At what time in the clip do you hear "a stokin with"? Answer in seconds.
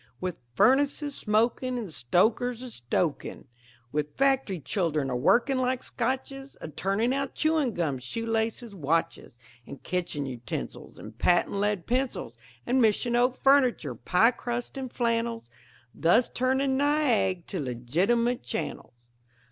2.63-4.17